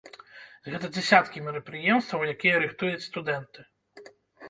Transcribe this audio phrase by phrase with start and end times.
[0.71, 3.71] Гэта дзясяткі мерапрыемстваў, якія рыхтуюць студэнты.